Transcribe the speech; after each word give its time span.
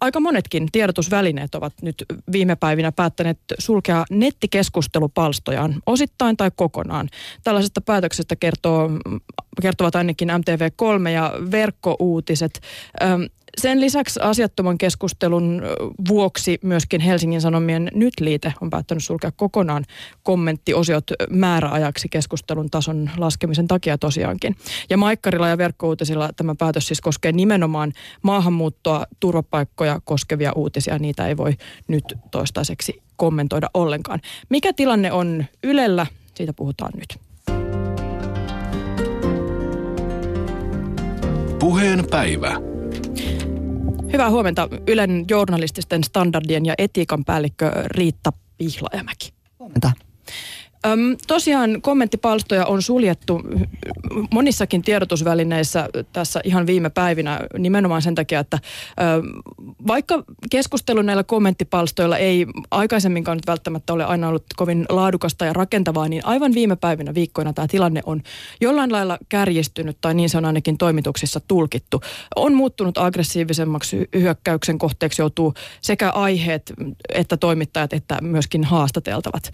aika 0.00 0.20
monetkin 0.20 0.68
tiedotusvälineet 0.72 1.54
ovat 1.54 1.72
nyt 1.82 2.04
viime 2.32 2.56
päivinä 2.56 2.92
päättäneet 2.92 3.38
sulkea 3.58 4.04
nettikeskustelupalstojaan 4.10 5.74
osittain 5.86 6.36
tai 6.36 6.50
kokonaan. 6.56 7.08
Tällaisesta 7.44 7.80
päätöksestä 7.80 8.36
kertoo, 8.36 8.90
kertovat 9.62 9.96
ainakin 9.96 10.28
MTV3 10.28 11.08
ja 11.08 11.32
verkkouutiset. 11.50 12.60
Sen 13.58 13.80
lisäksi 13.80 14.20
asiattoman 14.22 14.78
keskustelun 14.78 15.62
vuoksi 16.08 16.58
myöskin 16.62 17.00
Helsingin 17.00 17.40
Sanomien 17.40 17.90
Nyt-liite 17.94 18.52
on 18.60 18.70
päättänyt 18.70 19.04
sulkea 19.04 19.32
kokonaan 19.36 19.84
kommenttiosiot 20.22 21.04
määräajaksi 21.30 22.08
keskustelun 22.08 22.70
tason 22.70 23.10
laskemisen 23.16 23.68
takia 23.68 23.98
tosiaankin. 23.98 24.56
Ja 24.90 24.96
Maikkarilla 24.96 25.48
ja 25.48 25.58
verkkouutisilla 25.58 26.30
tämä 26.36 26.54
päätös 26.54 26.86
siis 26.86 27.00
koskee 27.00 27.32
nimenomaan 27.32 27.92
maahanmuuttoa, 28.22 29.06
turvapaikkoja 29.20 30.00
koskevia 30.04 30.52
uutisia. 30.52 30.98
Niitä 30.98 31.28
ei 31.28 31.36
voi 31.36 31.52
nyt 31.88 32.04
toistaiseksi 32.30 33.02
kommentoida 33.16 33.70
ollenkaan. 33.74 34.20
Mikä 34.48 34.72
tilanne 34.72 35.12
on 35.12 35.44
Ylellä? 35.64 36.06
Siitä 36.34 36.52
puhutaan 36.52 36.92
nyt. 36.94 37.18
Puheen 41.60 42.04
päivä. 42.10 42.69
Hyvää 44.12 44.30
huomenta 44.30 44.68
Ylen 44.86 45.24
journalististen 45.30 46.04
standardien 46.04 46.66
ja 46.66 46.74
etiikan 46.78 47.24
päällikkö 47.24 47.72
Riitta 47.86 48.32
Pihlajamäki. 48.58 49.32
Huomenta. 49.58 49.92
Öm, 50.86 51.16
tosiaan 51.26 51.82
kommenttipalstoja 51.82 52.66
on 52.66 52.82
suljettu 52.82 53.42
monissakin 54.30 54.82
tiedotusvälineissä 54.82 55.88
tässä 56.12 56.40
ihan 56.44 56.66
viime 56.66 56.90
päivinä 56.90 57.40
nimenomaan 57.58 58.02
sen 58.02 58.14
takia, 58.14 58.40
että 58.40 58.58
ö, 59.00 59.02
vaikka 59.86 60.24
keskustelu 60.50 61.02
näillä 61.02 61.24
kommenttipalstoilla 61.24 62.16
ei 62.16 62.46
aikaisemminkaan 62.70 63.36
nyt 63.36 63.46
välttämättä 63.46 63.92
ole 63.92 64.04
aina 64.04 64.28
ollut 64.28 64.44
kovin 64.56 64.86
laadukasta 64.88 65.44
ja 65.44 65.52
rakentavaa, 65.52 66.08
niin 66.08 66.26
aivan 66.26 66.54
viime 66.54 66.76
päivinä, 66.76 67.14
viikkoina 67.14 67.52
tämä 67.52 67.68
tilanne 67.68 68.02
on 68.06 68.22
jollain 68.60 68.92
lailla 68.92 69.18
kärjistynyt 69.28 69.96
tai 70.00 70.14
niin 70.14 70.30
se 70.30 70.38
on 70.38 70.44
ainakin 70.44 70.78
toimituksissa 70.78 71.40
tulkittu. 71.48 72.00
On 72.36 72.54
muuttunut 72.54 72.98
aggressiivisemmaksi 72.98 74.08
hyökkäyksen 74.14 74.78
kohteeksi 74.78 75.22
joutuu 75.22 75.54
sekä 75.80 76.10
aiheet 76.10 76.72
että 77.14 77.36
toimittajat 77.36 77.92
että 77.92 78.18
myöskin 78.20 78.64
haastateltavat. 78.64 79.50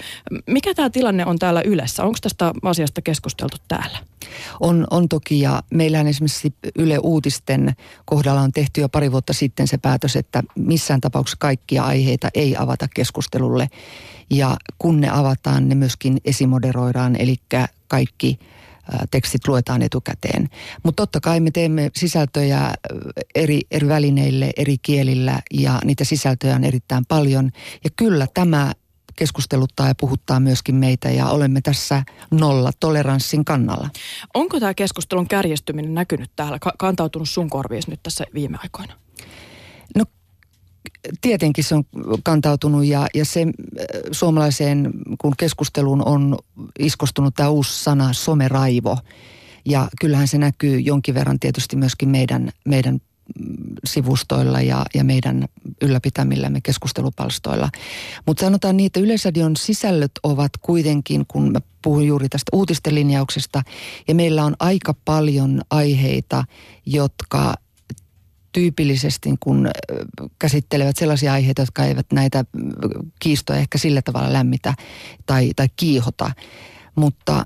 Mikä 0.47 0.75
tämä 0.75 0.91
tilanne 0.91 1.16
tilanne 1.17 1.31
on 1.31 1.39
täällä 1.39 1.63
Ylessä? 1.65 2.05
Onko 2.05 2.19
tästä 2.23 2.53
asiasta 2.63 3.03
keskusteltu 3.03 3.57
täällä? 3.69 3.99
On, 4.61 4.87
on 4.91 5.09
toki 5.09 5.41
ja 5.41 5.63
meillähän 5.75 6.07
esimerkiksi 6.07 6.55
Yle 6.79 6.99
Uutisten 6.99 7.73
kohdalla 8.05 8.41
on 8.41 8.53
tehty 8.53 8.81
jo 8.81 8.89
pari 8.89 9.13
vuotta 9.13 9.33
sitten 9.33 9.67
se 9.67 9.79
päätös, 9.79 10.17
että 10.17 10.43
missään 10.57 11.01
tapauksessa 11.01 11.37
kaikkia 11.41 11.85
aiheita 11.85 12.29
ei 12.35 12.57
avata 12.57 12.89
keskustelulle. 12.95 13.69
Ja 14.31 14.57
kun 14.79 15.01
ne 15.01 15.11
avataan, 15.11 15.69
ne 15.69 15.75
myöskin 15.75 16.19
esimoderoidaan, 16.25 17.17
eli 17.17 17.37
kaikki 17.89 18.39
tekstit 19.11 19.49
luetaan 19.49 19.83
etukäteen. 19.83 20.49
Mutta 20.83 21.03
totta 21.03 21.21
kai 21.21 21.41
me 21.41 21.51
teemme 21.51 21.91
sisältöjä 21.97 22.75
eri, 23.35 23.61
eri 23.71 23.89
välineille, 23.89 24.51
eri 24.57 24.79
kielillä 24.79 25.41
ja 25.55 25.81
niitä 25.85 26.05
sisältöjä 26.05 26.55
on 26.55 26.65
erittäin 26.65 27.05
paljon. 27.09 27.51
Ja 27.85 27.91
kyllä 27.97 28.27
tämä 28.35 28.73
keskusteluttaa 29.17 29.89
ja 29.89 29.95
puhuttaa 29.95 30.41
myöskin 30.41 30.75
meitä 30.75 31.11
ja 31.11 31.29
olemme 31.29 31.61
tässä 31.61 32.03
nolla 32.31 32.71
toleranssin 32.81 33.45
kannalla. 33.45 33.91
Onko 34.35 34.61
tämä 34.61 34.75
keskustelun 34.75 35.29
kärjestyminen 35.29 35.95
näkynyt 35.95 36.31
täällä, 36.37 36.59
kantautunut 36.79 37.29
sun 37.29 37.51
korviis 37.51 37.89
nyt 37.89 38.03
tässä 38.03 38.25
viime 38.35 38.59
aikoina? 38.63 38.95
No 39.97 40.05
tietenkin 41.21 41.65
se 41.65 41.75
on 41.75 41.85
kantautunut 42.23 42.85
ja, 42.85 43.07
ja 43.15 43.25
se 43.25 43.43
äh, 43.43 43.47
suomalaiseen, 44.13 44.93
kun 45.19 45.33
keskusteluun 45.37 46.09
on 46.09 46.39
iskostunut 46.79 47.35
tämä 47.35 47.49
uusi 47.49 47.85
sana 47.85 48.13
someraivo. 48.13 48.99
Ja 49.65 49.89
kyllähän 50.01 50.29
se 50.29 50.39
näkyy 50.39 50.81
jonkin 50.81 51.15
verran 51.15 51.41
tietysti 51.41 51.77
myöskin 51.77 52.09
meidän, 52.09 52.51
meidän 52.65 53.01
sivustoilla 53.85 54.61
ja, 54.61 54.85
ja 54.95 55.05
meidän 55.05 55.49
ylläpitämillämme 55.83 56.61
keskustelupalstoilla. 56.61 57.71
Mutta 58.27 58.41
sanotaan 58.41 58.77
niin, 58.77 58.87
että 58.87 59.01
Yleisradion 59.01 59.57
sisällöt 59.57 60.13
ovat 60.23 60.51
kuitenkin, 60.63 61.25
kun 61.29 61.53
mä 61.53 61.59
puhun 61.83 62.07
juuri 62.07 62.29
tästä 62.29 62.57
uutisten 62.57 62.95
linjauksesta, 62.95 63.63
ja 64.09 64.15
meillä 64.15 64.45
on 64.45 64.57
aika 64.61 64.95
paljon 65.05 65.61
aiheita, 65.71 66.45
jotka 66.87 67.55
tyypillisesti 68.53 69.35
kun 69.41 69.71
käsittelevät 70.39 70.97
sellaisia 70.97 71.33
aiheita, 71.33 71.63
jotka 71.63 71.85
eivät 71.85 72.07
näitä 72.13 72.45
kiistoja 73.21 73.59
ehkä 73.59 73.79
sillä 73.79 74.03
tavalla 74.03 74.33
lämmitä 74.33 74.75
tai, 75.27 75.51
tai 75.57 75.69
kiihota. 75.77 76.31
Mutta 76.95 77.45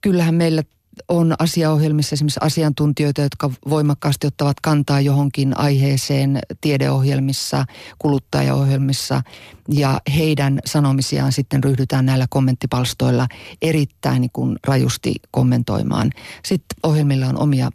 kyllähän 0.00 0.34
meillä 0.34 0.62
on 1.08 1.34
asiaohjelmissa 1.38 2.14
esimerkiksi 2.14 2.40
asiantuntijoita, 2.42 3.22
jotka 3.22 3.50
voimakkaasti 3.70 4.26
ottavat 4.26 4.60
kantaa 4.60 5.00
johonkin 5.00 5.58
aiheeseen 5.58 6.38
tiedeohjelmissa, 6.60 7.64
kuluttajaohjelmissa 7.98 9.22
ja 9.68 10.00
heidän 10.16 10.60
sanomisiaan 10.64 11.32
sitten 11.32 11.64
ryhdytään 11.64 12.06
näillä 12.06 12.26
kommenttipalstoilla 12.30 13.28
erittäin 13.62 14.20
niin 14.20 14.30
kuin 14.32 14.56
rajusti 14.66 15.14
kommentoimaan. 15.30 16.10
Sitten 16.44 16.76
ohjelmilla 16.82 17.26
on 17.26 17.38
omia 17.38 17.66
äh, 17.66 17.70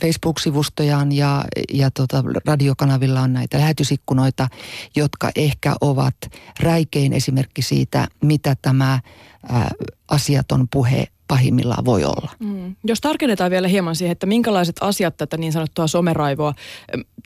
Facebook-sivustojaan 0.00 1.12
ja, 1.12 1.44
ja 1.72 1.90
tota, 1.90 2.24
radiokanavilla 2.46 3.20
on 3.20 3.32
näitä 3.32 3.58
lähetysikkunoita, 3.58 4.48
jotka 4.96 5.30
ehkä 5.36 5.74
ovat 5.80 6.16
räikein 6.60 7.12
esimerkki 7.12 7.62
siitä, 7.62 8.08
mitä 8.22 8.56
tämä 8.62 8.92
äh, 8.92 9.00
asiaton 10.08 10.66
puhe 10.72 11.06
pahimmillaan 11.28 11.84
voi 11.84 12.04
olla. 12.04 12.30
Mm. 12.38 12.76
Jos 12.84 13.00
tarkennetaan 13.00 13.50
vielä 13.50 13.68
hieman 13.68 13.96
siihen, 13.96 14.12
että 14.12 14.26
minkälaiset 14.26 14.76
asiat 14.80 15.16
tätä 15.16 15.36
niin 15.36 15.52
sanottua 15.52 15.86
someraivoa 15.86 16.54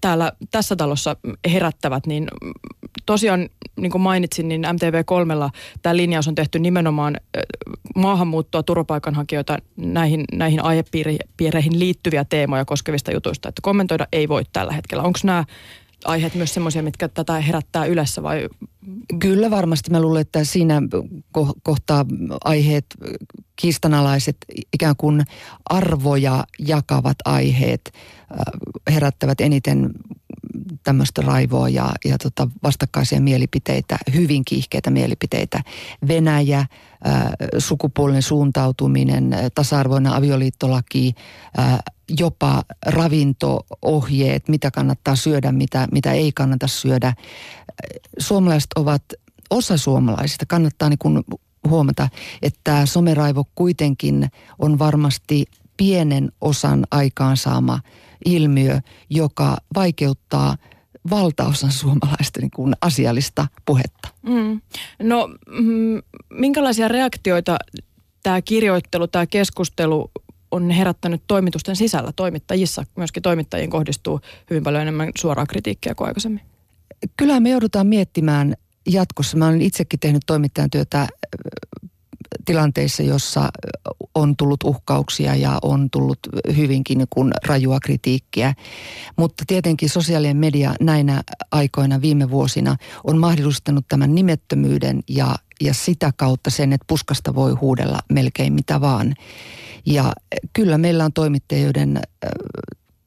täällä 0.00 0.32
tässä 0.50 0.76
talossa 0.76 1.16
herättävät, 1.52 2.06
niin 2.06 2.28
tosiaan 3.06 3.48
niin 3.76 3.92
kuin 3.92 4.02
mainitsin, 4.02 4.48
niin 4.48 4.64
MTV3 4.64 5.50
tämä 5.82 5.96
linjaus 5.96 6.28
on 6.28 6.34
tehty 6.34 6.58
nimenomaan 6.58 7.16
maahanmuuttoa, 7.96 8.62
turvapaikanhakijoita 8.62 9.58
näihin, 9.76 10.24
näihin 10.32 10.64
aihepiireihin 10.64 11.78
liittyviä 11.78 12.24
teemoja 12.24 12.64
koskevista 12.64 13.12
jutuista, 13.12 13.48
että 13.48 13.62
kommentoida 13.62 14.06
ei 14.12 14.28
voi 14.28 14.42
tällä 14.52 14.72
hetkellä. 14.72 15.02
Onko 15.02 15.18
nämä 15.24 15.44
aiheet 16.04 16.34
myös 16.34 16.54
semmoisia, 16.54 16.82
mitkä 16.82 17.08
tätä 17.08 17.40
herättää 17.40 17.84
yleensä 17.84 18.22
vai? 18.22 18.48
Kyllä 19.18 19.50
varmasti. 19.50 19.90
Mä 19.90 20.00
luulen, 20.00 20.20
että 20.20 20.44
siinä 20.44 20.82
ko- 21.38 21.60
kohtaa 21.62 22.06
aiheet, 22.44 22.86
kiistanalaiset 23.60 24.36
ikään 24.72 24.96
kuin 24.96 25.24
arvoja 25.64 26.44
jakavat 26.58 27.16
aiheet 27.24 27.92
herättävät 28.90 29.40
eniten 29.40 29.90
tämmöistä 30.82 31.22
raivoa 31.22 31.68
ja, 31.68 31.92
ja 32.04 32.18
tota 32.18 32.48
vastakkaisia 32.62 33.20
mielipiteitä, 33.20 33.98
hyvin 34.14 34.44
kiihkeitä 34.44 34.90
mielipiteitä. 34.90 35.62
Venäjä, 36.08 36.66
ää, 37.04 37.32
sukupuolinen 37.58 38.22
suuntautuminen, 38.22 39.30
tasa-arvoinen 39.54 40.12
avioliittolaki, 40.12 41.14
ää, 41.56 41.80
jopa 42.18 42.62
ravintoohjeet, 42.86 44.48
mitä 44.48 44.70
kannattaa 44.70 45.16
syödä, 45.16 45.52
mitä, 45.52 45.88
mitä 45.92 46.12
ei 46.12 46.32
kannata 46.32 46.66
syödä. 46.66 47.14
Suomalaiset 48.18 48.70
ovat, 48.76 49.02
osa 49.50 49.76
suomalaisista 49.76 50.46
kannattaa 50.46 50.88
niin 50.88 50.98
kuin 50.98 51.24
huomata, 51.68 52.08
että 52.42 52.86
someraivo 52.86 53.44
kuitenkin 53.54 54.28
on 54.58 54.78
varmasti 54.78 55.44
pienen 55.76 56.32
osan 56.40 56.86
aikaansaama 56.90 57.80
ilmiö, 58.24 58.80
joka 59.10 59.56
vaikeuttaa 59.74 60.56
valtaosan 61.10 61.72
suomalaisten 61.72 62.40
niin 62.40 62.50
kuin 62.50 62.74
asiallista 62.80 63.46
puhetta. 63.66 64.08
Mm. 64.22 64.60
No, 65.02 65.28
mm, 65.48 66.02
minkälaisia 66.30 66.88
reaktioita 66.88 67.56
tämä 68.22 68.42
kirjoittelu, 68.42 69.06
tämä 69.06 69.26
keskustelu 69.26 70.10
on 70.50 70.70
herättänyt 70.70 71.22
toimitusten 71.26 71.76
sisällä 71.76 72.12
toimittajissa. 72.16 72.84
Myöskin 72.96 73.22
toimittajien 73.22 73.70
kohdistuu 73.70 74.20
hyvin 74.50 74.62
paljon 74.62 74.82
enemmän 74.82 75.10
suoraa 75.18 75.46
kritiikkiä 75.46 75.94
kuin 75.94 76.08
aikaisemmin. 76.08 76.40
Kyllä 77.16 77.40
me 77.40 77.50
joudutaan 77.50 77.86
miettimään 77.86 78.54
jatkossa. 78.86 79.36
Mä 79.36 79.46
olen 79.46 79.62
itsekin 79.62 80.00
tehnyt 80.00 80.22
toimittajan 80.26 80.70
työtä 80.70 81.08
tilanteissa, 82.44 83.02
jossa 83.02 83.48
on 84.14 84.36
tullut 84.36 84.64
uhkauksia 84.64 85.34
ja 85.34 85.58
on 85.62 85.90
tullut 85.90 86.18
hyvinkin 86.56 87.04
kuin 87.10 87.32
rajua 87.46 87.80
kritiikkiä. 87.80 88.54
Mutta 89.16 89.44
tietenkin 89.46 89.88
sosiaalinen 89.88 90.36
media 90.36 90.74
näinä 90.80 91.22
aikoina 91.50 92.00
viime 92.00 92.30
vuosina 92.30 92.76
on 93.04 93.18
mahdollistanut 93.18 93.84
tämän 93.88 94.14
nimettömyyden 94.14 95.00
ja, 95.08 95.34
ja 95.60 95.74
sitä 95.74 96.12
kautta 96.16 96.50
sen, 96.50 96.72
että 96.72 96.84
puskasta 96.88 97.34
voi 97.34 97.52
huudella 97.52 97.98
melkein 98.12 98.52
mitä 98.52 98.80
vaan. 98.80 99.14
Ja 99.86 100.12
kyllä 100.52 100.78
meillä 100.78 101.04
on 101.04 101.12
toimittajien 101.12 102.00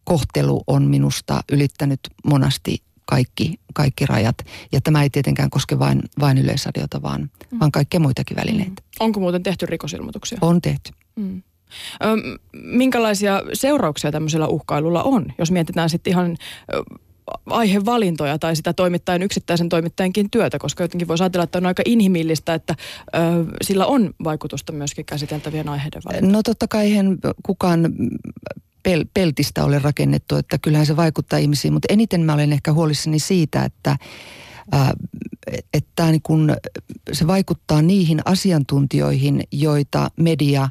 kohtelu 0.03 0.63
on 0.67 0.83
minusta 0.83 1.41
ylittänyt 1.51 1.99
monasti 2.25 2.83
kaikki, 3.05 3.59
kaikki 3.73 4.05
rajat. 4.05 4.35
Ja 4.71 4.81
tämä 4.81 5.03
ei 5.03 5.09
tietenkään 5.09 5.49
koske 5.49 5.79
vain, 5.79 6.01
vain 6.19 6.37
yleisradiota, 6.37 7.01
vaan, 7.01 7.21
mm. 7.51 7.59
vaan 7.59 7.71
kaikkia 7.71 7.99
muitakin 7.99 8.37
välineitä. 8.37 8.81
Mm. 8.81 8.95
Onko 8.99 9.19
muuten 9.19 9.43
tehty 9.43 9.65
rikosilmoituksia? 9.65 10.37
On 10.41 10.61
tehty. 10.61 10.91
Mm. 11.15 11.41
Ö, 12.03 12.07
minkälaisia 12.53 13.41
seurauksia 13.53 14.11
tämmöisellä 14.11 14.47
uhkailulla 14.47 15.03
on, 15.03 15.25
jos 15.37 15.51
mietitään 15.51 15.89
sitten 15.89 16.11
ihan 16.11 16.37
aihevalintoja 17.45 18.39
tai 18.39 18.55
sitä 18.55 18.73
toimittajan 18.73 19.23
yksittäisen 19.23 19.69
toimittajankin 19.69 20.29
työtä, 20.29 20.59
koska 20.59 20.83
jotenkin 20.83 21.07
voisi 21.07 21.23
ajatella, 21.23 21.43
että 21.43 21.57
on 21.57 21.65
aika 21.65 21.83
inhimillistä, 21.85 22.53
että 22.53 22.75
ö, 23.15 23.19
sillä 23.61 23.85
on 23.85 24.13
vaikutusta 24.23 24.73
myöskin 24.73 25.05
käsiteltävien 25.05 25.69
aiheiden 25.69 26.01
valintaan. 26.05 26.31
No 26.31 26.43
totta 26.43 26.67
kai 26.67 26.85
eihän 26.85 27.17
kukaan 27.43 27.93
pel- 28.89 29.09
peltistä 29.13 29.65
ole 29.65 29.79
rakennettu, 29.79 30.35
että 30.35 30.57
kyllähän 30.57 30.85
se 30.85 30.95
vaikuttaa 30.95 31.39
ihmisiin, 31.39 31.73
mutta 31.73 31.93
eniten 31.93 32.21
mä 32.21 32.33
olen 32.33 32.53
ehkä 32.53 32.73
huolissani 32.73 33.19
siitä, 33.19 33.63
että 33.63 33.97
että 35.73 36.11
niin 36.11 36.21
kun 36.23 36.55
se 37.11 37.27
vaikuttaa 37.27 37.81
niihin 37.81 38.21
asiantuntijoihin, 38.25 39.43
joita 39.51 40.11
media 40.17 40.69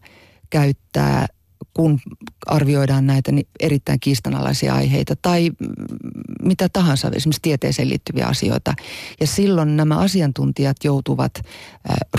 käyttää– 0.51 1.27
kun 1.75 2.01
arvioidaan 2.47 3.07
näitä 3.07 3.33
niin 3.33 3.47
erittäin 3.61 4.01
kiistanalaisia 4.01 4.75
aiheita 4.75 5.17
tai 5.23 5.51
mitä 6.43 6.69
tahansa, 6.73 7.11
esimerkiksi 7.15 7.43
tieteeseen 7.43 7.89
liittyviä 7.89 8.27
asioita. 8.27 8.75
Ja 9.21 9.27
silloin 9.27 9.77
nämä 9.77 9.99
asiantuntijat 9.99 10.77
joutuvat 10.85 11.33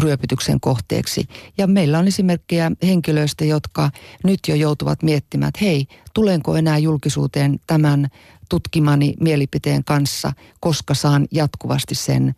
ryöpytyksen 0.01 0.59
kohteeksi. 0.59 1.27
Ja 1.57 1.67
meillä 1.67 1.99
on 1.99 2.07
esimerkkejä 2.07 2.71
henkilöistä, 2.83 3.45
jotka 3.45 3.91
nyt 4.23 4.39
jo 4.47 4.55
joutuvat 4.55 5.03
miettimään, 5.03 5.49
että 5.49 5.65
hei, 5.65 5.87
tulenko 6.13 6.55
enää 6.55 6.77
julkisuuteen 6.77 7.59
tämän 7.67 8.07
tutkimani 8.49 9.13
mielipiteen 9.19 9.83
kanssa, 9.83 10.33
koska 10.59 10.93
saan 10.93 11.27
jatkuvasti 11.31 11.95
sen 11.95 12.35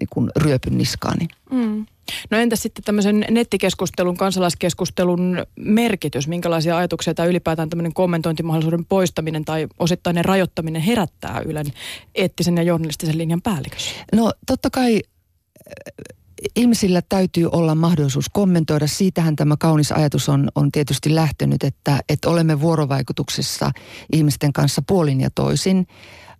niin 0.00 0.08
kuin 0.10 0.30
ryöpyn 0.36 0.78
niskaani. 0.78 1.28
Mm. 1.50 1.86
No 2.30 2.38
entä 2.38 2.56
sitten 2.56 2.84
tämmöisen 2.84 3.26
nettikeskustelun, 3.30 4.16
kansalaiskeskustelun 4.16 5.46
merkitys? 5.56 6.28
Minkälaisia 6.28 6.76
ajatuksia 6.76 7.14
tai 7.14 7.28
ylipäätään 7.28 7.70
tämmöinen 7.70 7.94
kommentointimahdollisuuden 7.94 8.84
poistaminen 8.84 9.44
tai 9.44 9.66
osittainen 9.78 10.24
rajoittaminen 10.24 10.82
herättää 10.82 11.42
Ylen 11.46 11.66
eettisen 12.14 12.56
ja 12.56 12.62
journalistisen 12.62 13.18
linjan 13.18 13.42
päällikössä? 13.42 13.90
No 14.12 14.32
totta 14.46 14.70
kai 14.70 14.94
äh, 14.94 16.16
ihmisillä 16.56 17.02
täytyy 17.08 17.48
olla 17.52 17.74
mahdollisuus 17.74 18.28
kommentoida. 18.32 18.86
Siitähän 18.86 19.36
tämä 19.36 19.56
kaunis 19.58 19.92
ajatus 19.92 20.28
on, 20.28 20.48
on 20.54 20.72
tietysti 20.72 21.14
lähtenyt, 21.14 21.64
että, 21.64 22.00
että 22.08 22.30
olemme 22.30 22.60
vuorovaikutuksessa 22.60 23.70
ihmisten 24.12 24.52
kanssa 24.52 24.82
puolin 24.86 25.20
ja 25.20 25.30
toisin. 25.34 25.86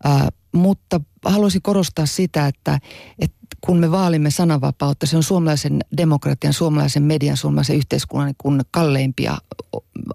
Äh, 0.07 0.27
mutta 0.55 1.01
haluaisin 1.25 1.63
korostaa 1.63 2.07
sitä, 2.07 2.47
että, 2.47 2.79
että 3.19 3.37
kun 3.67 3.79
me 3.79 3.91
vaalimme 3.91 4.31
sananvapautta, 4.31 5.07
se 5.07 5.17
on 5.17 5.23
suomalaisen 5.23 5.81
demokratian, 5.97 6.53
suomalaisen 6.53 7.03
median, 7.03 7.37
suomalaisen 7.37 7.77
yhteiskunnan 7.77 8.27
niin 8.27 8.37
kuin 8.39 8.61
kalleimpia 8.71 9.39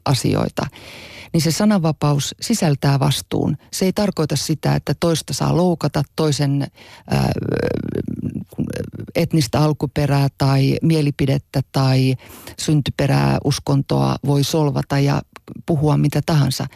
asioita. 0.06 0.66
Niin 1.34 1.42
se 1.42 1.52
sananvapaus 1.52 2.36
sisältää 2.42 3.00
vastuun. 3.00 3.58
Se 3.74 3.86
ei 3.86 3.94
tarkoita 3.94 4.36
sitä, 4.36 4.76
että 4.76 4.94
toista 5.00 5.34
saa 5.34 5.58
loukata, 5.58 6.04
toisen 6.16 6.68
ää, 7.10 7.32
etnistä 9.16 9.60
alkuperää 9.60 10.28
tai 10.38 10.78
mielipidettä 10.82 11.62
tai 11.72 12.16
syntyperää, 12.60 13.38
uskontoa 13.44 14.16
voi 14.26 14.44
solvata 14.44 15.00
ja 15.00 15.22
puhua 15.66 15.98
mitä 15.98 16.22
tahansa. 16.26 16.68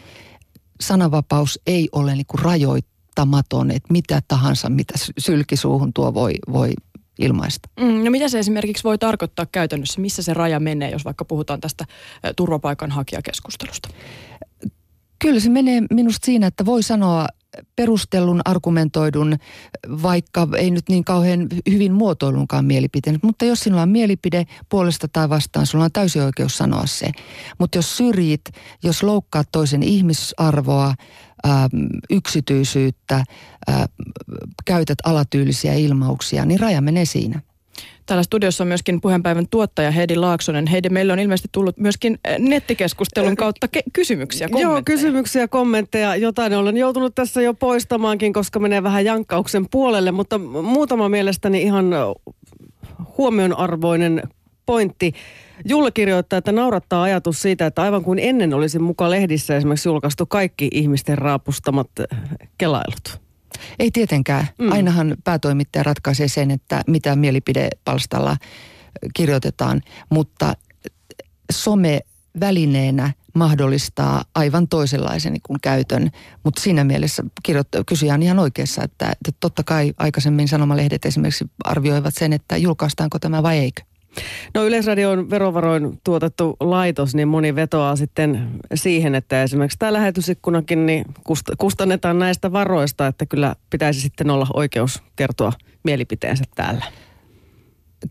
Sananvapaus 0.82 1.60
ei 1.68 1.90
ole 1.92 2.16
niin 2.16 2.26
kuin 2.26 2.42
rajoit, 2.42 2.91
rajoittamaton, 3.22 3.72
että 3.72 3.94
mitä 3.94 4.22
tahansa, 4.28 4.70
mitä 4.70 4.94
sylkisuuhun 5.18 5.94
tuo 5.94 6.14
voi, 6.14 6.34
voi 6.52 6.74
ilmaista. 7.20 7.70
Mm, 7.80 8.04
no 8.04 8.12
mitä 8.12 8.30
se 8.30 8.40
esimerkiksi 8.40 8.84
voi 8.84 8.98
tarkoittaa 8.98 9.46
käytännössä? 9.46 10.02
Missä 10.02 10.22
se 10.22 10.34
raja 10.34 10.60
menee, 10.60 10.92
jos 10.92 11.06
vaikka 11.06 11.26
puhutaan 11.26 11.62
tästä 11.62 11.86
turvapaikanhakijakeskustelusta? 12.36 13.90
Kyllä 15.20 15.40
se 15.40 15.50
menee 15.50 15.82
minusta 15.94 16.26
siinä, 16.26 16.48
että 16.48 16.66
voi 16.66 16.84
sanoa 16.84 17.28
perustellun, 17.76 18.42
argumentoidun, 18.46 19.36
vaikka 20.02 20.48
ei 20.58 20.72
nyt 20.72 20.90
niin 20.90 21.04
kauhean 21.04 21.48
hyvin 21.70 21.94
muotoilunkaan 21.94 22.66
mielipiteen. 22.66 23.20
Mutta 23.24 23.46
jos 23.46 23.60
sinulla 23.60 23.82
on 23.82 23.90
mielipide 23.90 24.46
puolesta 24.70 25.08
tai 25.08 25.30
vastaan, 25.30 25.68
sinulla 25.68 25.86
on 25.86 25.92
täysin 25.92 26.22
oikeus 26.22 26.58
sanoa 26.58 26.86
se. 26.86 27.12
Mutta 27.60 27.78
jos 27.78 27.98
syrjit, 27.98 28.42
jos 28.84 29.04
loukkaat 29.04 29.48
toisen 29.52 29.84
ihmisarvoa, 29.84 30.94
ää, 31.44 31.70
yksityisyyttä, 32.10 33.24
ää, 33.68 33.86
käytät 34.66 34.98
alatyylisiä 35.04 35.74
ilmauksia, 35.74 36.46
niin 36.46 36.60
raja 36.60 36.82
menee 36.82 37.06
siinä. 37.06 37.42
Täällä 38.06 38.24
studiossa 38.24 38.64
on 38.64 38.68
myöskin 38.68 39.02
puheenpäivän 39.02 39.48
tuottaja 39.50 39.92
Heidi 39.92 40.16
Laaksonen. 40.16 40.68
Heidi, 40.68 40.90
meillä 40.90 41.14
on 41.14 41.20
ilmeisesti 41.20 41.50
tullut 41.52 41.78
myöskin 41.78 42.20
nettikeskustelun 42.40 43.36
kautta 43.36 43.68
ke- 43.78 43.90
kysymyksiä, 43.94 44.48
kommentteja. 44.48 44.74
Joo, 44.74 44.82
kysymyksiä, 44.86 45.48
kommentteja. 45.48 46.16
Jotain 46.16 46.54
olen 46.54 46.78
joutunut 46.78 47.16
tässä 47.16 47.42
jo 47.42 47.54
poistamaankin, 47.54 48.34
koska 48.34 48.60
menee 48.60 48.84
vähän 48.84 49.06
jankkauksen 49.06 49.66
puolelle, 49.72 50.12
mutta 50.12 50.38
muutama 50.38 51.10
mielestäni 51.10 51.62
ihan 51.62 51.86
huomionarvoinen 53.18 54.22
pointti. 54.66 55.14
Julle 55.66 55.92
kirjoittaa, 55.92 56.38
että 56.38 56.52
naurattaa 56.52 57.04
ajatus 57.04 57.42
siitä, 57.42 57.66
että 57.66 57.82
aivan 57.82 58.04
kuin 58.04 58.20
ennen 58.20 58.54
olisi 58.54 58.80
mukaan 58.80 59.12
lehdissä 59.12 59.58
esimerkiksi 59.58 59.90
julkaistu 59.90 60.26
kaikki 60.26 60.68
ihmisten 60.72 61.18
raapustamat 61.18 61.90
eh, 62.00 62.18
kelailut. 62.58 63.22
Ei 63.80 63.92
tietenkään. 63.92 64.48
Mm. 64.58 64.72
Ainahan 64.72 65.18
päätoimittaja 65.24 65.84
ratkaisee 65.84 66.28
sen, 66.28 66.52
että 66.52 66.84
mitä 66.88 67.16
mielipidepalstalla 67.16 68.38
kirjoitetaan, 69.14 69.82
mutta 70.10 70.54
some 71.52 72.00
välineenä 72.40 73.14
mahdollistaa 73.36 74.24
aivan 74.36 74.68
toisenlaisen 74.68 75.34
niin 75.34 75.42
kuin 75.48 75.62
käytön. 75.62 76.12
Mutta 76.44 76.62
siinä 76.62 76.84
mielessä 76.84 77.24
kirjoitt- 77.48 77.84
kysyjä 77.88 78.14
on 78.14 78.24
ihan 78.24 78.40
oikeassa, 78.40 78.84
että, 78.84 79.06
että 79.12 79.32
totta 79.40 79.64
kai 79.64 79.94
aikaisemmin 79.98 80.48
sanomalehdet 80.48 81.06
esimerkiksi 81.06 81.46
arvioivat 81.64 82.16
sen, 82.16 82.34
että 82.34 82.58
julkaistaanko 82.58 83.20
tämä 83.20 83.44
vai 83.44 83.58
eikö. 83.58 83.82
No 84.54 84.66
Yleisradio 84.66 85.12
on 85.12 85.30
verovaroin 85.30 86.00
tuotettu 86.04 86.58
laitos, 86.60 87.16
niin 87.16 87.28
moni 87.28 87.56
vetoaa 87.56 87.96
sitten 87.96 88.50
siihen, 88.76 89.16
että 89.16 89.44
esimerkiksi 89.44 89.80
tämä 89.80 89.94
lähetysikkunakin 89.94 90.86
niin 90.86 91.06
kustannetaan 91.58 92.20
näistä 92.20 92.52
varoista, 92.52 93.08
että 93.08 93.26
kyllä 93.26 93.56
pitäisi 93.70 94.02
sitten 94.02 94.30
olla 94.30 94.48
oikeus 94.54 95.04
kertoa 95.16 95.54
mielipiteensä 95.84 96.44
täällä. 96.56 96.86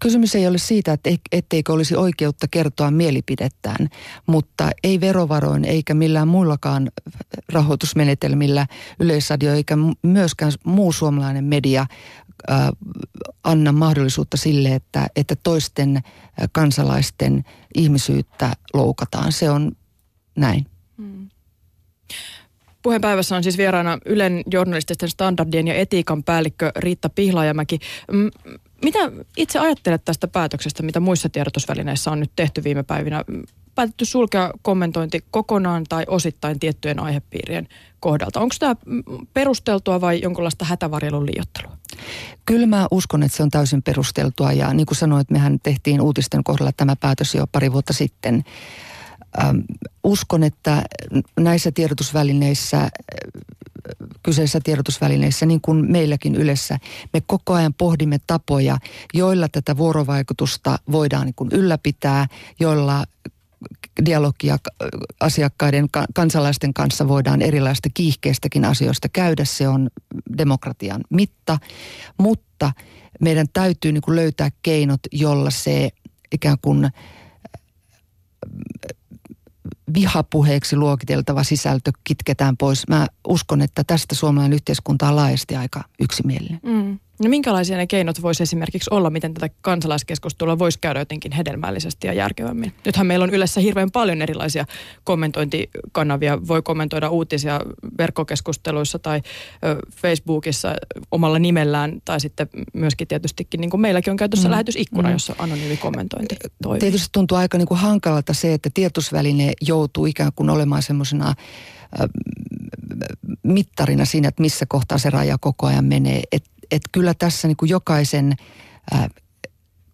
Kysymys 0.01 0.35
ei 0.35 0.47
ole 0.47 0.59
siitä, 0.59 0.93
että 0.93 1.11
etteikö 1.33 1.73
olisi 1.73 1.97
oikeutta 1.97 2.47
kertoa 2.51 2.91
mielipidettään, 2.91 3.89
mutta 4.27 4.71
ei 4.85 5.01
verovaroin 5.01 5.65
eikä 5.65 5.95
millään 5.95 6.29
muillakaan 6.29 6.91
rahoitusmenetelmillä 7.53 8.67
Yleisradio 9.01 9.55
eikä 9.55 9.77
myöskään 10.03 10.53
muu 10.65 10.93
suomalainen 10.93 11.45
media 11.45 11.87
äh, 12.51 12.69
anna 13.45 13.73
mahdollisuutta 13.73 14.37
sille, 14.37 14.75
että, 14.75 15.07
että 15.17 15.37
toisten 15.43 15.97
äh, 15.97 16.49
kansalaisten 16.53 17.45
ihmisyyttä 17.75 18.53
loukataan. 18.75 19.33
Se 19.33 19.51
on 19.51 19.73
näin. 20.37 20.67
Hmm. 20.97 21.29
Puheenpäivässä 22.83 23.37
on 23.37 23.43
siis 23.43 23.59
vieraana 23.59 23.99
Ylen 24.07 24.43
journalististen 24.51 25.09
standardien 25.09 25.69
ja 25.69 25.75
etiikan 25.75 26.25
päällikkö 26.25 26.73
Riitta 26.77 27.09
Pihlaajamäki. 27.09 27.79
Mitä 28.85 28.99
itse 29.37 29.59
ajattelet 29.59 30.05
tästä 30.05 30.29
päätöksestä, 30.29 30.83
mitä 30.83 31.01
muissa 31.01 31.29
tiedotusvälineissä 31.29 32.11
on 32.11 32.21
nyt 32.21 32.33
tehty 32.37 32.65
viime 32.65 32.83
päivinä? 32.83 33.25
Päätetty 33.81 34.05
sulkea 34.05 34.51
kommentointi 34.63 35.25
kokonaan 35.31 35.85
tai 35.89 36.05
osittain 36.07 36.61
tiettyjen 36.61 37.01
aihepiirien 37.01 37.69
kohdalta. 38.01 38.41
Onko 38.41 38.55
tämä 38.59 38.77
perusteltua 39.35 40.01
vai 40.01 40.21
jonkinlaista 40.23 40.65
hätävarjelun 40.65 41.27
liiottelua? 41.27 41.77
Kyllä 42.47 42.67
mä 42.67 42.87
uskon, 42.91 43.23
että 43.23 43.37
se 43.37 43.43
on 43.43 43.51
täysin 43.51 43.83
perusteltua 43.83 44.53
ja 44.53 44.75
niin 44.75 44.87
kuin 44.87 44.97
sanoit, 44.97 45.31
mehän 45.31 45.59
tehtiin 45.63 46.01
uutisten 46.01 46.45
kohdalla 46.45 46.73
tämä 46.77 46.97
päätös 46.97 47.35
jo 47.35 47.47
pari 47.47 47.73
vuotta 47.73 47.93
sitten. 47.93 48.45
Ähm, 49.43 49.59
uskon, 50.05 50.43
että 50.43 50.83
näissä 51.41 51.73
tiedotusvälineissä, 51.73 52.91
kyseisissä 54.23 54.61
tiedotusvälineissä, 54.65 55.47
niin 55.47 55.61
kuin 55.61 55.93
meilläkin 55.93 56.35
yleensä, 56.35 56.79
me 57.13 57.23
koko 57.27 57.53
ajan 57.55 57.75
pohdimme 57.75 58.19
tapoja, 58.27 58.79
joilla 59.15 59.49
tätä 59.49 59.77
vuorovaikutusta 59.77 60.79
voidaan 60.93 61.27
niin 61.27 61.35
kuin 61.35 61.51
ylläpitää, 61.53 62.27
joilla 62.61 63.05
dialogia 64.05 64.59
asiakkaiden, 65.21 65.87
kansalaisten 66.15 66.75
kanssa 66.75 67.09
voidaan 67.09 67.43
erilaista 67.43 67.89
kiihkeistäkin 67.95 68.65
asioista 68.65 69.09
käydä. 69.09 69.45
Se 69.45 69.69
on 69.69 69.91
demokratian 70.39 71.01
mitta, 71.11 71.59
mutta 72.19 72.73
meidän 73.21 73.47
täytyy 73.53 73.93
niin 73.93 74.03
kuin 74.03 74.17
löytää 74.17 74.51
keinot, 74.63 75.01
jolla 75.13 75.51
se 75.51 75.91
ikään 76.33 76.57
kuin 76.63 76.91
vihapuheeksi 79.95 80.77
luokiteltava 80.77 81.43
sisältö 81.43 81.91
kitketään 82.05 82.57
pois. 82.57 82.89
Mä 82.89 83.07
uskon, 83.29 83.63
että 83.63 83.85
tästä 83.85 84.15
suomalainen 84.15 84.55
yhteiskunta 84.55 85.09
on 85.09 85.17
laajasti 85.17 85.57
aika 85.57 85.85
yksimielinen. 86.01 86.61
Mm. 86.63 86.99
No 87.21 87.29
minkälaisia 87.29 87.77
ne 87.77 87.87
keinot 87.87 88.23
voisi 88.23 88.43
esimerkiksi 88.43 88.91
olla, 88.93 89.11
miten 89.11 89.35
tätä 89.35 89.55
kansalaiskeskustelua 89.61 90.59
voisi 90.59 90.79
käydä 90.79 90.99
jotenkin 90.99 91.33
hedelmällisesti 91.33 92.07
ja 92.07 92.13
järkevämmin? 92.13 92.73
Nythän 92.87 93.07
meillä 93.07 93.23
on 93.23 93.31
yleensä 93.31 93.61
hirveän 93.61 93.91
paljon 93.91 94.23
erilaisia 94.23 94.65
kommentointikanavia. 95.05 96.47
Voi 96.49 96.63
kommentoida 96.63 97.09
uutisia 97.11 97.61
verkkokeskusteluissa 97.99 98.99
tai 98.99 99.21
Facebookissa 99.97 100.75
omalla 101.11 101.39
nimellään 101.39 102.03
tai 102.05 102.21
sitten 102.21 102.49
myöskin 102.73 103.09
tietystikin, 103.09 103.61
niin 103.61 103.71
kuin 103.71 103.81
meilläkin 103.81 104.11
on 104.11 104.17
käytössä 104.17 104.49
mm. 104.49 104.53
lähetysikkuna, 104.53 105.09
mm. 105.09 105.13
jossa 105.13 105.35
anonyymi 105.39 105.77
kommentointi 105.77 106.37
toimii. 106.63 106.81
Tietysti 106.81 107.09
tuntuu 107.13 107.39
aika 107.39 107.59
niin 107.59 107.69
kuin 107.69 107.81
hankalalta 107.81 108.35
se, 108.35 108.55
että 108.55 108.71
tietosväline 108.75 109.53
joutuu 109.61 110.07
ikään 110.07 110.33
kuin 110.37 110.51
olemaan 110.51 110.83
semmoisena 110.83 111.35
mittarina 113.43 114.05
siinä, 114.05 114.29
että 114.29 114.43
missä 114.43 114.67
kohtaa 114.69 114.99
se 114.99 115.11
raja 115.11 115.39
koko 115.41 115.67
ajan 115.67 115.85
menee. 115.85 116.23
Että 116.33 116.51
et 116.71 116.83
kyllä 116.93 117.15
tässä 117.15 117.49
niin 117.49 117.57
kuin 117.57 117.69
jokaisen 117.69 118.35
ää, 118.93 119.09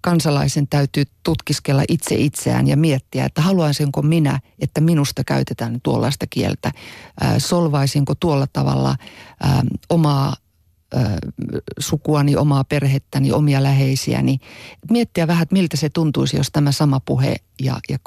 kansalaisen 0.01 0.69
täytyy 0.69 1.05
tutkiskella 1.23 1.83
itse 1.89 2.15
itseään 2.15 2.67
ja 2.67 2.77
miettiä, 2.77 3.25
että 3.25 3.43
haluaisinko 3.43 4.03
minä, 4.03 4.41
että 4.59 4.81
minusta 4.81 5.25
käytetään 5.25 5.81
tuollaista 5.83 6.27
kieltä. 6.31 6.73
Ää, 7.21 7.39
solvaisinko 7.39 8.15
tuolla 8.15 8.47
tavalla 8.53 8.97
ää, 9.41 9.63
omaa 9.91 10.35
ää, 10.95 11.19
sukuani, 11.79 12.37
omaa 12.37 12.65
perhettäni, 12.65 13.33
omia 13.33 13.63
läheisiäni. 13.63 14.39
Miettiä 14.91 15.27
vähän, 15.27 15.43
että 15.43 15.53
miltä 15.53 15.77
se 15.77 15.89
tuntuisi, 15.91 16.37
jos 16.37 16.49
tämä 16.53 16.73
sama 16.73 17.01
puhe 17.01 17.37
ja, 17.63 17.79
ja 17.89 17.99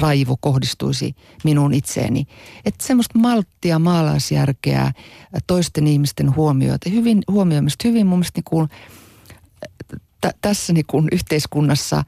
raivo 0.00 0.36
kohdistuisi 0.40 1.16
minuun 1.44 1.74
itseeni. 1.74 2.26
Että 2.64 2.86
semmoista 2.86 3.18
malttia, 3.18 3.78
maalaisjärkeä, 3.78 4.92
toisten 5.46 5.86
ihmisten 5.86 6.36
huomioita, 6.36 6.90
hyvin 6.90 7.22
huomioimista, 7.30 7.88
hyvin 7.88 8.06
mun 8.06 8.18
mielestä 8.18 8.38
niin 8.38 8.44
kuin, 8.44 8.68
t- 10.20 10.36
tässä 10.40 10.72
niin 10.72 10.86
kuin 10.86 11.08
yhteiskunnassa 11.12 12.04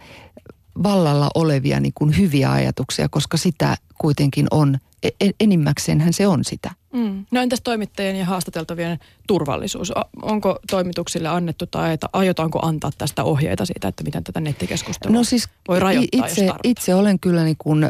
vallalla 0.82 1.30
olevia 1.34 1.80
niin 1.80 1.92
kuin 1.94 2.18
hyviä 2.18 2.52
ajatuksia, 2.52 3.08
koska 3.08 3.36
sitä 3.36 3.76
kuitenkin 3.98 4.46
on, 4.50 4.78
e-, 5.02 5.30
enimmäkseenhän 5.40 6.12
se 6.12 6.26
on 6.26 6.44
sitä. 6.44 6.70
Mm. 6.94 7.26
No 7.30 7.40
entäs 7.40 7.60
toimittajien 7.60 8.16
ja 8.16 8.24
haastateltavien 8.24 8.98
turvallisuus? 9.26 9.92
Onko 10.22 10.58
toimituksille 10.70 11.28
annettu 11.28 11.66
tai 11.66 11.98
aiotaanko 12.12 12.66
antaa 12.66 12.90
tästä 12.98 13.24
ohjeita 13.24 13.66
siitä, 13.66 13.88
että 13.88 14.04
miten 14.04 14.24
tätä 14.24 14.40
nettikeskustelua 14.40 15.16
no 15.16 15.24
siis 15.24 15.48
voi 15.68 15.80
rajoittaa, 15.80 16.26
itse, 16.26 16.50
itse 16.64 16.94
olen 16.94 17.20
kyllä 17.20 17.44
niin 17.44 17.56
kuin, 17.58 17.86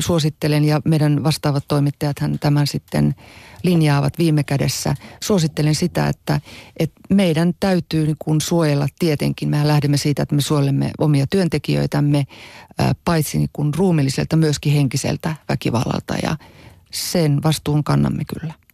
suosittelen 0.00 0.64
ja 0.64 0.80
meidän 0.84 1.24
vastaavat 1.24 1.64
toimittajathan 1.68 2.38
tämän 2.38 2.66
sitten 2.66 3.14
linjaavat 3.62 4.18
viime 4.18 4.44
kädessä. 4.44 4.94
Suosittelen 5.20 5.74
sitä, 5.74 6.08
että, 6.08 6.40
että 6.76 7.00
meidän 7.10 7.54
täytyy 7.60 8.06
niin 8.06 8.16
kuin 8.18 8.40
suojella 8.40 8.86
tietenkin. 8.98 9.48
Mehän 9.48 9.68
lähdemme 9.68 9.96
siitä, 9.96 10.22
että 10.22 10.34
me 10.34 10.40
suojelemme 10.40 10.90
omia 10.98 11.26
työntekijöitämme 11.26 12.24
paitsi 13.04 13.38
niin 13.38 13.50
kuin 13.52 13.74
ruumilliselta 13.74 14.36
myöskin 14.36 14.72
henkiseltä 14.72 15.34
väkivallalta 15.48 16.14
ja 16.22 16.36
sen 16.92 17.42
vastuun 17.42 17.84
kannamme 17.84 18.24
kyllä. 18.24 18.54